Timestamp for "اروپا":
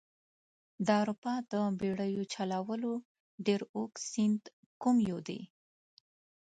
1.01-1.33